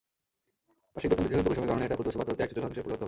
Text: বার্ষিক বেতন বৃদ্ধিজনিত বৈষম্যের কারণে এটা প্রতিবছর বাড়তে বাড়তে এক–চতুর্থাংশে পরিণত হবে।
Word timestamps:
বার্ষিক 0.93 1.09
বেতন 1.11 1.19
বৃদ্ধিজনিত 1.23 1.47
বৈষম্যের 1.49 1.69
কারণে 1.71 1.85
এটা 1.85 1.97
প্রতিবছর 1.97 2.19
বাড়তে 2.19 2.29
বাড়তে 2.33 2.43
এক–চতুর্থাংশে 2.45 2.81
পরিণত 2.83 2.91
হবে। 2.91 2.99